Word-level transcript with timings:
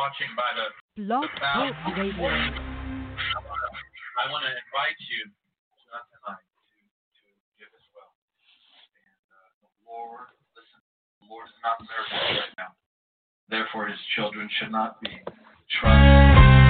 watching 0.00 0.32
by 0.32 0.48
the 0.56 0.72
Blog 1.04 1.28
Talk 1.36 1.76
Radio. 1.92 2.32
I 4.16 4.32
want 4.32 4.48
to 4.48 4.52
invite 4.56 4.96
you 5.12 5.28
not 5.92 6.08
tonight 6.08 6.40
to, 6.40 6.80
to 7.20 7.24
give 7.60 7.68
as 7.68 7.84
well. 7.92 8.08
And 8.96 9.12
uh, 9.28 9.60
the 9.60 9.68
Lord, 9.84 10.32
listen, 10.56 10.80
the 11.20 11.28
Lord 11.28 11.52
is 11.52 11.60
not 11.60 11.84
nervous 11.84 12.16
right 12.16 12.56
now. 12.56 12.72
Therefore, 13.52 13.92
his 13.92 14.00
children 14.16 14.48
should 14.56 14.72
not 14.72 14.96
be 15.04 15.20
troubled. 15.68 16.69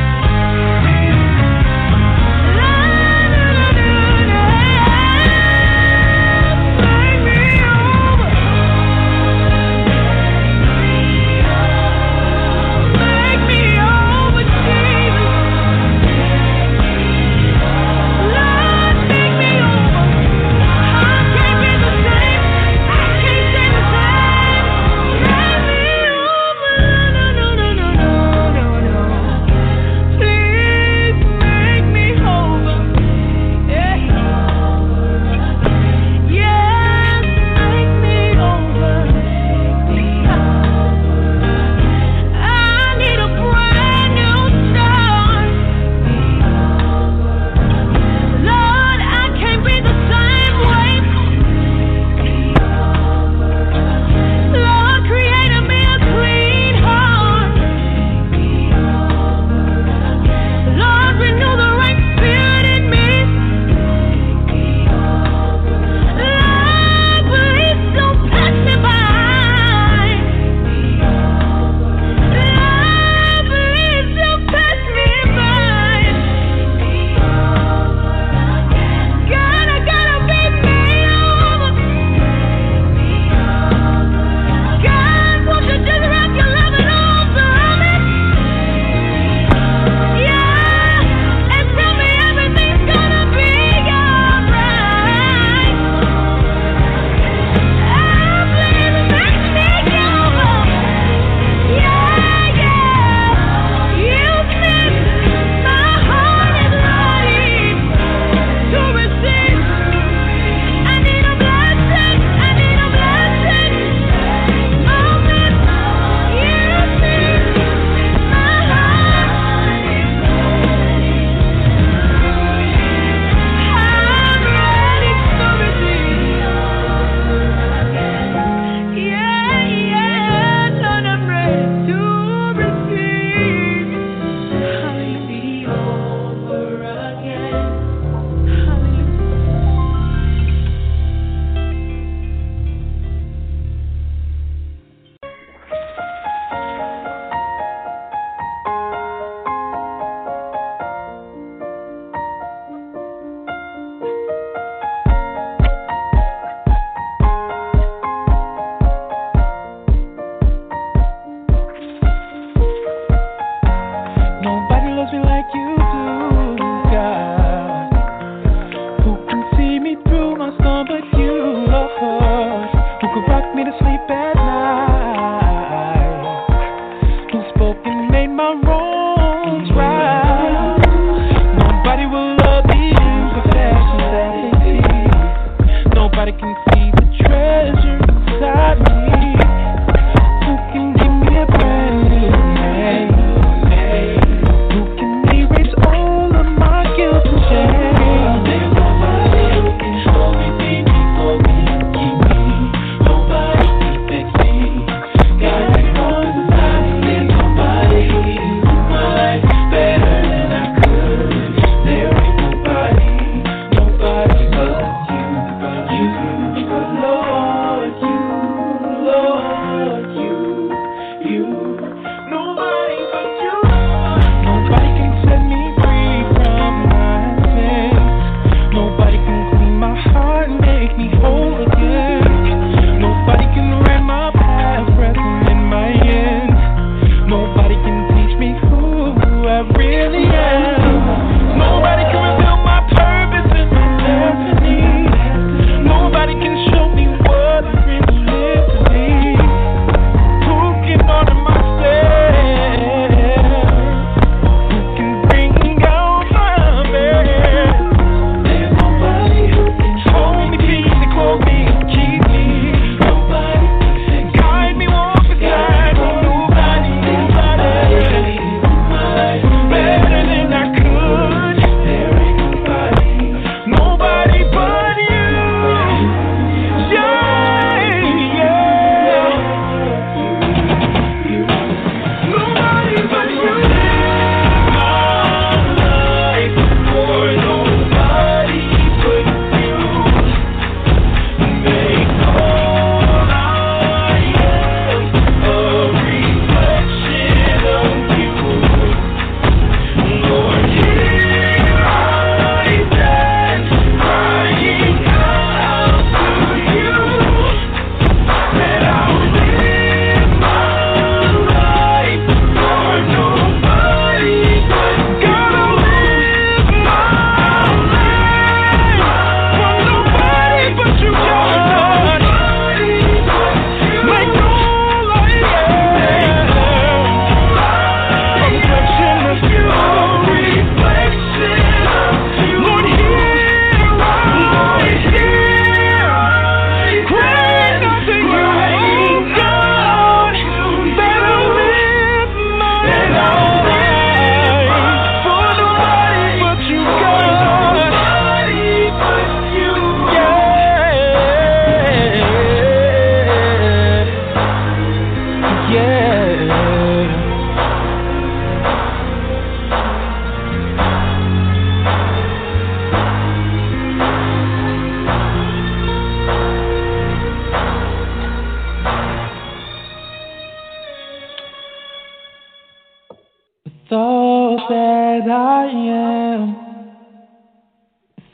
That 375.20 375.30
I 375.30 375.66
am, 375.66 376.56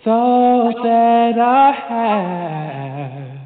all 0.07 0.73
that 0.85 1.39
I 1.39 1.73
have, 1.89 3.39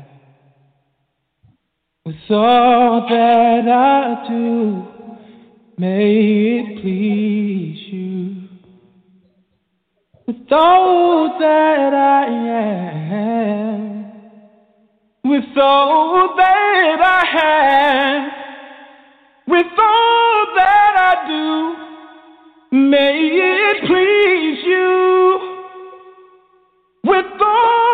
with 2.05 2.31
all 2.31 3.09
that 3.09 3.69
I 3.69 4.29
do, 4.29 4.87
may 5.79 6.59
it 6.59 6.83
please 6.83 7.79
you. 7.91 8.49
With 10.27 10.53
all 10.53 11.39
that 11.39 11.95
I 11.95 12.27
am, 12.27 14.13
with 15.25 15.57
all 15.57 16.37
that 16.37 17.01
I 17.01 17.25
have, 17.39 18.33
with 19.47 19.79
all 19.79 20.47
that 20.57 20.95
I 20.99 21.27
do. 21.27 21.80
May 22.73 23.31
it 23.33 23.85
please 23.85 24.65
you 24.65 25.41
with 27.03 27.27
all 27.41 27.90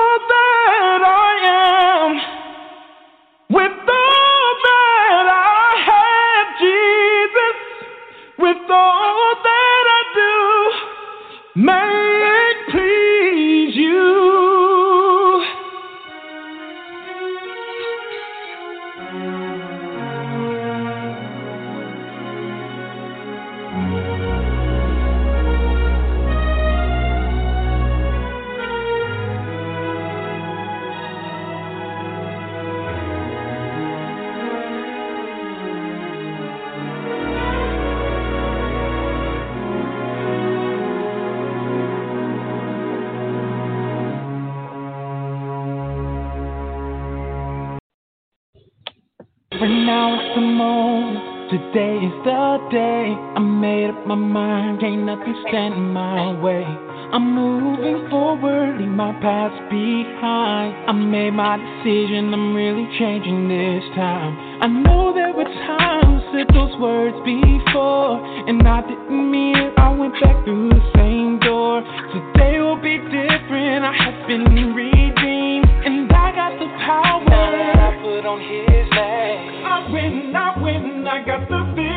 decision. 61.87 62.35
I'm 62.35 62.53
really 62.55 62.89
changing 62.99 63.49
this 63.49 63.85
time. 63.95 64.35
I 64.61 64.67
know 64.67 65.15
there 65.15 65.33
were 65.33 65.45
times 65.45 66.23
I 66.27 66.33
said 66.33 66.49
those 66.53 66.75
words 66.81 67.15
before, 67.23 68.19
and 68.49 68.67
I 68.67 68.83
didn't 68.83 69.31
mean 69.31 69.57
it. 69.57 69.73
I 69.79 69.95
went 69.95 70.15
back 70.21 70.45
through 70.45 70.71
the 70.71 70.83
same 70.97 71.39
door. 71.39 71.83
Today 72.11 72.59
will 72.59 72.83
be 72.83 72.99
different. 72.99 73.85
I 73.87 73.95
have 73.95 74.27
been 74.27 74.75
redeemed, 74.75 75.71
and 75.87 76.11
I 76.11 76.35
got 76.35 76.59
the 76.59 76.67
power 76.83 77.23
that 77.31 77.79
I 77.79 78.03
put 78.03 78.27
on 78.27 78.41
His 78.41 78.91
name. 78.91 79.65
I 79.65 79.87
win, 79.93 80.35
I 80.35 80.59
win, 80.61 81.07
I 81.07 81.25
got 81.25 81.49
the 81.49 81.63
victory. 81.71 81.96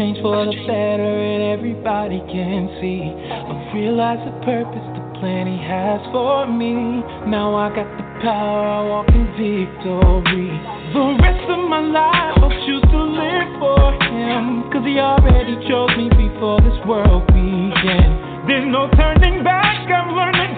Changed 0.00 0.22
for 0.24 0.48
the 0.48 0.56
better 0.64 1.12
and 1.12 1.60
everybody 1.60 2.24
can 2.32 2.72
see. 2.80 3.04
I 3.04 3.52
realize 3.76 4.16
the 4.24 4.32
purpose, 4.48 4.80
the 4.96 5.04
plan 5.20 5.44
he 5.44 5.60
has 5.60 6.00
for 6.08 6.48
me. 6.48 7.04
Now 7.28 7.52
I 7.52 7.68
got 7.68 7.84
the 7.84 8.06
power, 8.24 8.64
I 8.64 8.80
walk 8.88 9.12
in 9.12 9.28
victory. 9.36 10.56
The 10.96 11.04
rest 11.20 11.44
of 11.52 11.68
my 11.68 11.84
life, 11.84 12.32
I'll 12.40 12.48
choose 12.64 12.80
to 12.80 13.00
live 13.12 13.52
for 13.60 13.92
him. 14.08 14.72
Cause 14.72 14.88
he 14.88 14.96
already 14.96 15.60
chose 15.68 15.92
me 16.00 16.08
before 16.16 16.64
this 16.64 16.80
world 16.88 17.28
began. 17.28 18.48
There's 18.48 18.64
no 18.72 18.88
turning 18.96 19.44
back, 19.44 19.84
I'm 19.84 20.16
learned 20.16 20.49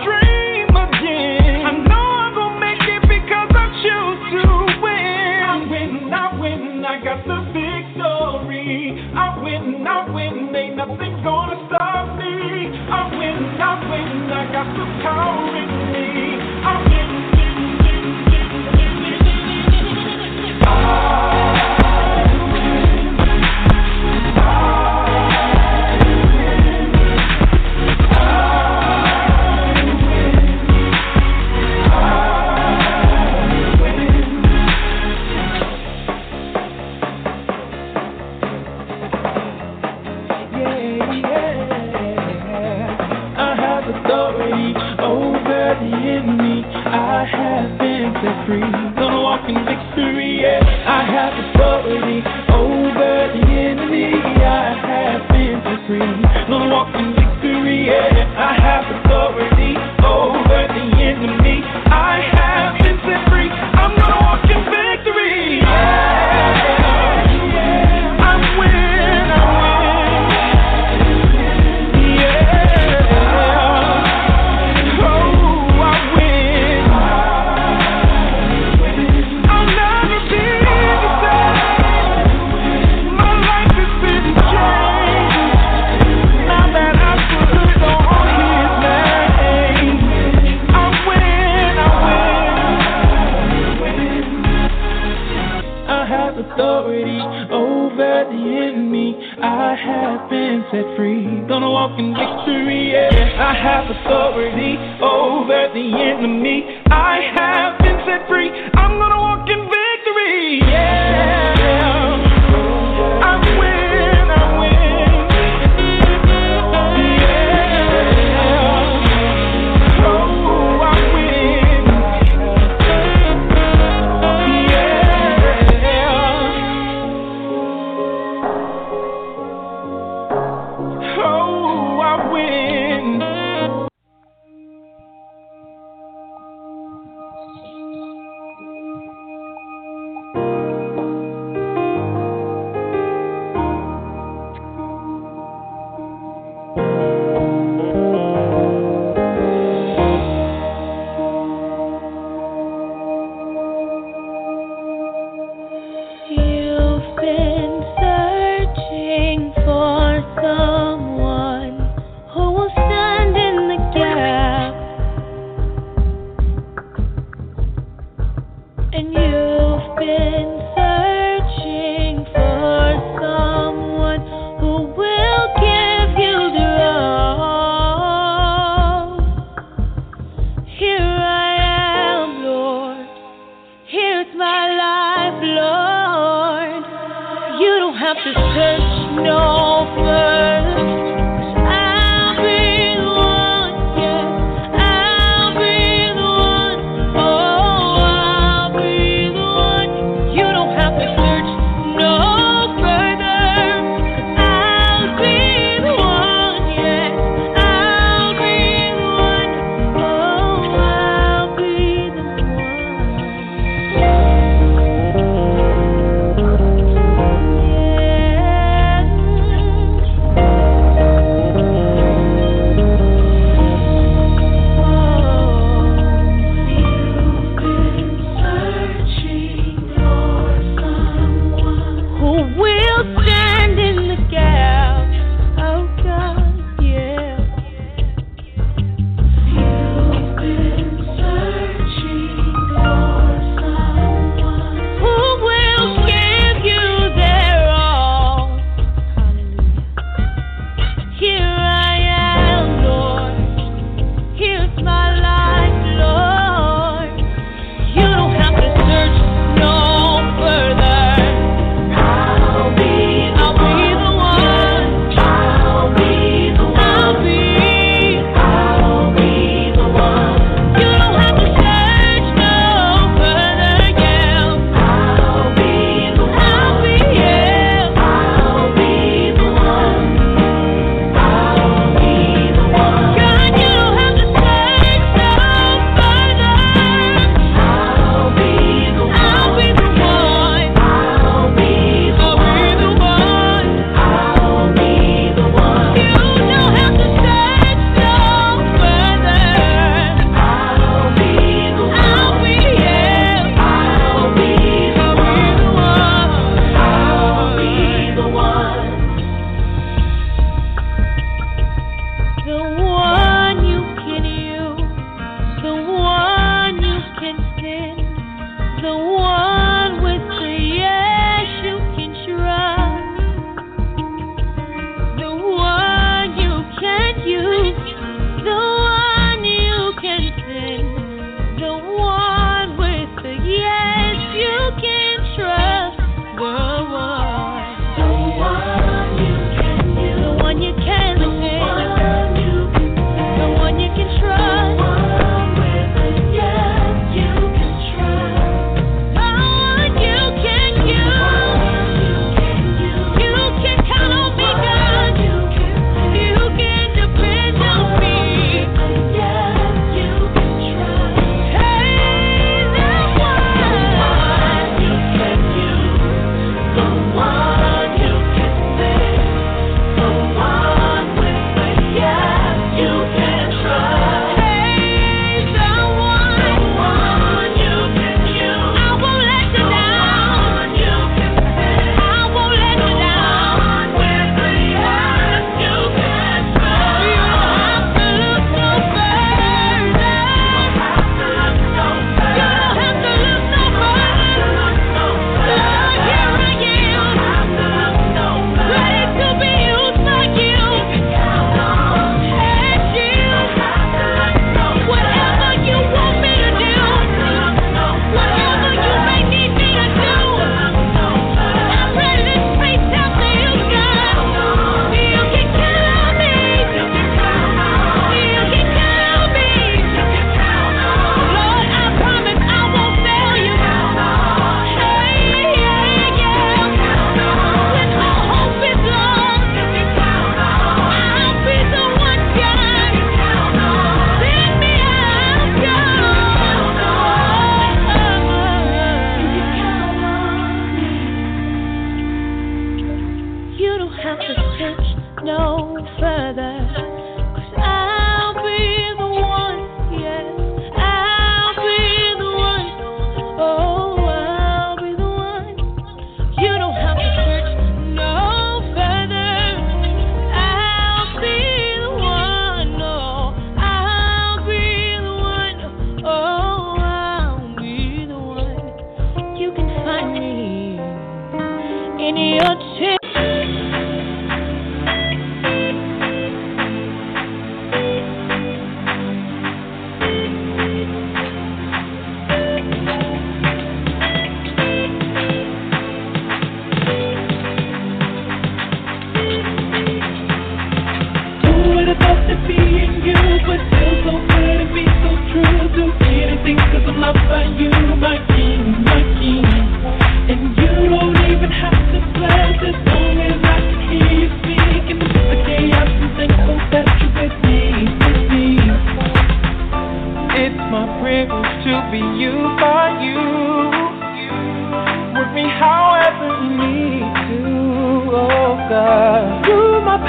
I 14.35 14.51
got 14.51 14.67
the 14.75 14.87
power 15.03 15.82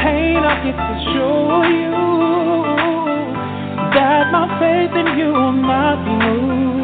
pain, 0.04 0.38
I 0.38 0.56
get 0.66 0.76
to 0.76 0.96
show 1.16 1.64
you 1.64 1.96
that 3.96 4.32
my 4.36 4.46
faith 4.60 4.94
in 5.00 5.18
you 5.18 5.32
will 5.32 5.54
not 5.54 6.04
be 6.04 6.14
moved. 6.26 6.83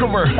conqueror 0.00 0.39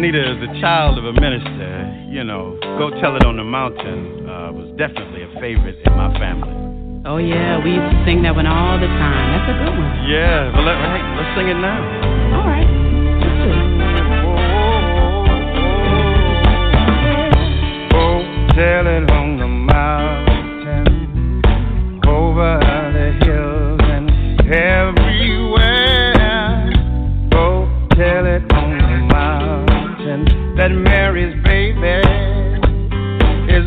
Juanita 0.00 0.32
is 0.32 0.48
a 0.48 0.60
child 0.64 0.96
of 0.96 1.04
a 1.04 1.12
minister. 1.12 1.92
You 2.08 2.24
know, 2.24 2.56
Go 2.80 2.88
Tell 3.04 3.20
It 3.20 3.24
on 3.28 3.36
the 3.36 3.44
Mountain 3.44 4.24
uh, 4.24 4.48
was 4.48 4.72
definitely 4.80 5.28
a 5.28 5.28
favorite 5.44 5.76
in 5.84 5.92
my 5.92 6.08
family. 6.16 7.04
Oh, 7.04 7.20
yeah, 7.20 7.60
we 7.60 7.76
used 7.76 7.84
to 7.84 8.00
sing 8.08 8.24
that 8.24 8.32
one 8.32 8.48
all 8.48 8.80
the 8.80 8.88
time. 8.88 9.26
That's 9.36 9.52
a 9.52 9.56
good 9.60 9.76
one. 9.76 9.92
Yeah, 10.08 10.56
but 10.56 10.64
let, 10.64 10.80
let's 11.20 11.36
sing 11.36 11.52
it 11.52 11.60
now. 11.60 12.29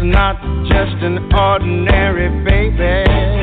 not 0.04 0.36
just 0.68 1.02
an 1.02 1.32
ordinary 1.34 2.30
baby. 2.44 3.43